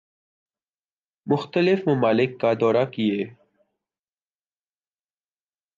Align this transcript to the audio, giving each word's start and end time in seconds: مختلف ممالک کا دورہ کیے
مختلف 1.27 1.79
ممالک 1.87 2.39
کا 2.41 2.53
دورہ 2.59 2.85
کیے 2.91 3.23